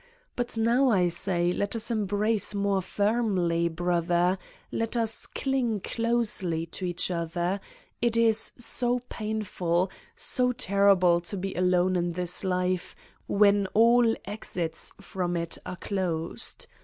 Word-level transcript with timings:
But 0.35 0.57
now 0.57 0.89
I 0.89 1.09
say: 1.09 1.51
let 1.51 1.75
us 1.75 1.91
embrace 1.91 2.55
more 2.55 2.81
firmly, 2.81 3.69
brother, 3.69 4.39
let 4.71 4.97
us 4.97 5.27
cling 5.27 5.79
closely 5.81 6.65
to 6.65 6.85
each 6.85 7.11
other 7.11 7.59
it 8.01 8.17
is 8.17 8.51
so 8.57 9.03
painful, 9.09 9.91
so 10.15 10.53
terrible 10.53 11.19
to 11.19 11.37
be 11.37 11.53
alone 11.53 11.95
in 11.95 12.13
this 12.13 12.43
life 12.43 12.95
when 13.27 13.67
all 13.75 14.15
exits 14.25 14.91
from 14.99 15.37
it 15.37 15.59
are 15.67 15.75
closed. 15.77 16.65